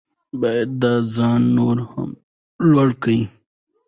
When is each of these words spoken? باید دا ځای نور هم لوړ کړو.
باید 0.41 0.69
دا 0.81 0.93
ځای 1.15 1.37
نور 1.55 1.77
هم 1.91 2.09
لوړ 2.69 2.89
کړو. 3.01 3.19